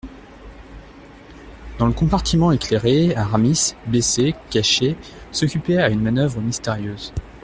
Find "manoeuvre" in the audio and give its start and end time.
6.01-6.41